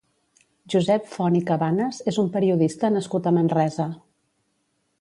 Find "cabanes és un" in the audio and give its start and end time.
1.49-2.31